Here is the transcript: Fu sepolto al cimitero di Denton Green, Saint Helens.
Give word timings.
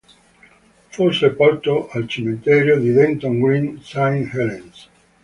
Fu 0.89 1.11
sepolto 1.11 1.87
al 1.91 2.07
cimitero 2.07 2.75
di 2.79 2.91
Denton 2.91 3.39
Green, 3.39 3.79
Saint 3.83 4.33
Helens. 4.33 4.89